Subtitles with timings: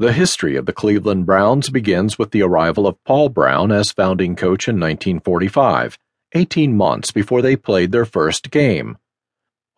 [0.00, 4.36] The history of the Cleveland Browns begins with the arrival of Paul Brown as founding
[4.36, 5.98] coach in 1945,
[6.36, 8.98] 18 months before they played their first game.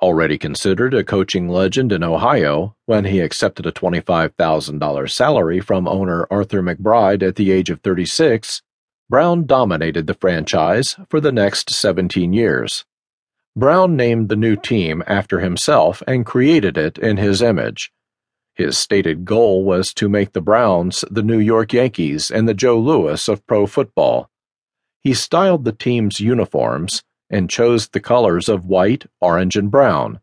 [0.02, 6.26] Already considered a coaching legend in Ohio, when he accepted a $25,000 salary from owner
[6.30, 8.60] Arthur McBride at the age of 36,
[9.08, 12.84] Brown dominated the franchise for the next 17 years.
[13.56, 17.90] Brown named the new team after himself and created it in his image.
[18.54, 22.78] His stated goal was to make the Browns the New York Yankees and the Joe
[22.78, 24.30] Louis of pro football.
[25.02, 30.20] He styled the team's uniforms and chose the colors of white, orange, and brown.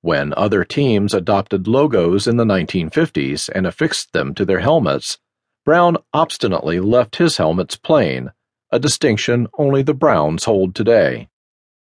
[0.00, 5.18] When other teams adopted logos in the 1950s and affixed them to their helmets,
[5.64, 8.32] Brown obstinately left his helmets plain,
[8.70, 11.28] a distinction only the Browns hold today.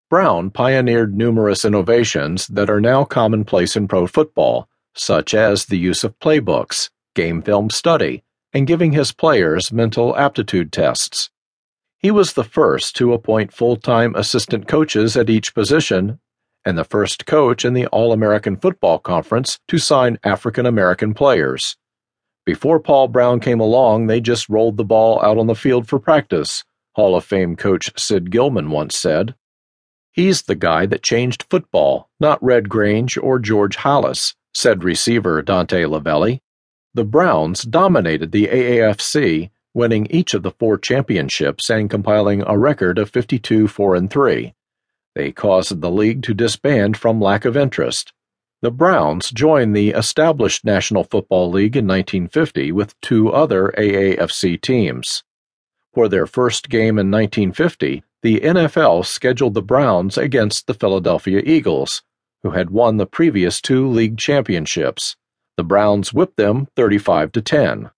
[0.09, 4.69] Brown pioneered numerous innovations that are now commonplace in pro football
[4.99, 10.71] such as the use of playbooks, game film study, and giving his players mental aptitude
[10.71, 11.29] tests.
[11.99, 16.19] He was the first to appoint full time assistant coaches at each position
[16.67, 21.77] and the first coach in the All American Football Conference to sign African American players.
[22.45, 25.97] Before Paul Brown came along, they just rolled the ball out on the field for
[25.97, 29.33] practice, Hall of Fame coach Sid Gilman once said.
[30.11, 35.83] He's the guy that changed football, not Red Grange or George Halas, said receiver Dante
[35.83, 36.41] Lavelli.
[36.95, 42.97] The Browns dominated the AAFC, winning each of the four championships and compiling a record
[42.97, 44.55] of 52 4 3.
[45.13, 48.13] They caused the league to disband from lack of interest.
[48.63, 55.23] The Browns joined the established National Football League in 1950 with two other AAFC teams.
[55.93, 62.01] For their first game in 1950, the NFL scheduled the Browns against the Philadelphia Eagles,
[62.43, 65.15] who had won the previous two league championships.
[65.57, 67.89] The Browns whipped them 35 to 10.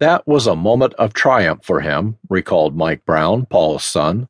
[0.00, 4.28] That was a moment of triumph for him, recalled Mike Brown, Paul's son.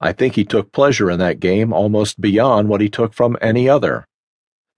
[0.00, 3.68] I think he took pleasure in that game almost beyond what he took from any
[3.68, 4.06] other.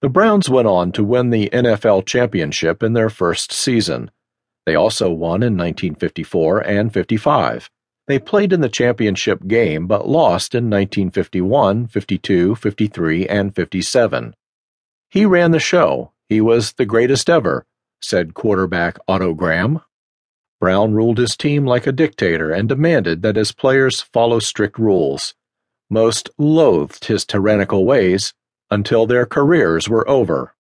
[0.00, 4.12] The Browns went on to win the NFL championship in their first season.
[4.65, 7.69] They also won in 1954 and 55.
[8.09, 14.35] They played in the championship game but lost in 1951, 52, 53, and 57.
[15.11, 16.13] He ran the show.
[16.27, 17.67] He was the greatest ever,
[18.01, 19.83] said quarterback Otto Graham.
[20.59, 25.35] Brown ruled his team like a dictator and demanded that his players follow strict rules.
[25.91, 28.33] Most loathed his tyrannical ways
[28.71, 30.55] until their careers were over.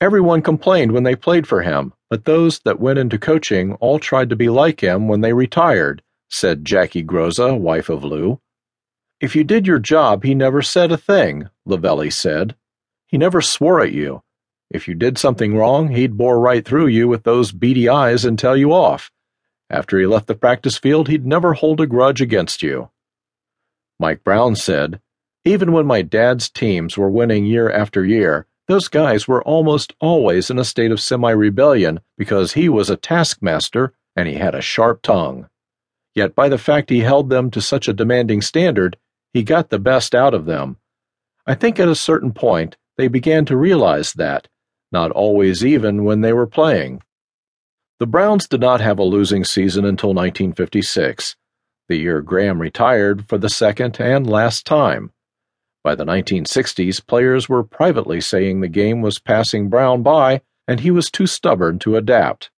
[0.00, 4.28] Everyone complained when they played for him, but those that went into coaching all tried
[4.30, 8.40] to be like him when they retired said Jackie Groza, wife of Lou.
[9.20, 12.54] If you did your job, he never said a thing, Lavelli said.
[13.06, 14.22] He never swore at you.
[14.70, 18.38] If you did something wrong, he'd bore right through you with those beady eyes and
[18.38, 19.10] tell you off.
[19.70, 22.90] After he left the practice field, he'd never hold a grudge against you.
[23.98, 25.00] Mike Brown said,
[25.44, 30.50] Even when my dad's teams were winning year after year, those guys were almost always
[30.50, 34.60] in a state of semi rebellion because he was a taskmaster and he had a
[34.60, 35.48] sharp tongue.
[36.18, 38.96] Yet by the fact he held them to such a demanding standard,
[39.32, 40.78] he got the best out of them.
[41.46, 44.48] I think at a certain point they began to realize that,
[44.90, 47.04] not always even when they were playing.
[48.00, 51.36] The Browns did not have a losing season until 1956,
[51.88, 55.12] the year Graham retired for the second and last time.
[55.84, 60.90] By the 1960s, players were privately saying the game was passing Brown by and he
[60.90, 62.50] was too stubborn to adapt.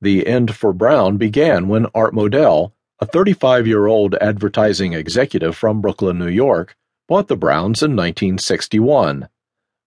[0.00, 5.80] The end for Brown began when Art Modell, a 35 year old advertising executive from
[5.80, 6.76] Brooklyn, New York,
[7.08, 9.28] bought the Browns in 1961.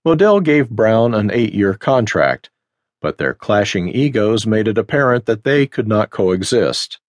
[0.05, 2.49] Modell gave Brown an eight year contract,
[3.01, 6.99] but their clashing egos made it apparent that they could not coexist.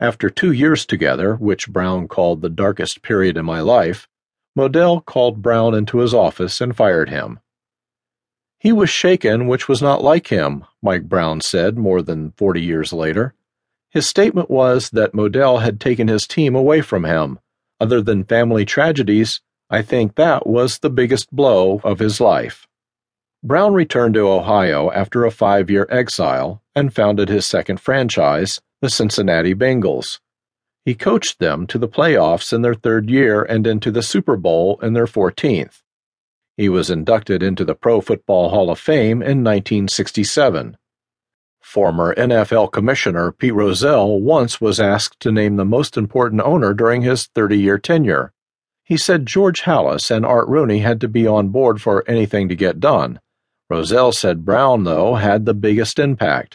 [0.00, 4.08] After two years together, which Brown called the darkest period in my life,
[4.58, 7.40] Modell called Brown into his office and fired him.
[8.58, 12.92] He was shaken, which was not like him, Mike Brown said more than 40 years
[12.92, 13.34] later.
[13.88, 17.38] His statement was that Modell had taken his team away from him.
[17.80, 19.40] Other than family tragedies,
[19.70, 22.66] I think that was the biggest blow of his life.
[23.42, 28.90] Brown returned to Ohio after a five year exile and founded his second franchise, the
[28.90, 30.20] Cincinnati Bengals.
[30.84, 34.78] He coached them to the playoffs in their third year and into the Super Bowl
[34.82, 35.83] in their 14th.
[36.56, 40.76] He was inducted into the Pro Football Hall of Fame in 1967.
[41.60, 47.02] Former NFL Commissioner Pete Rozelle once was asked to name the most important owner during
[47.02, 48.32] his 30 year tenure.
[48.84, 52.54] He said George Halas and Art Rooney had to be on board for anything to
[52.54, 53.18] get done.
[53.68, 56.52] Rozelle said Brown, though, had the biggest impact.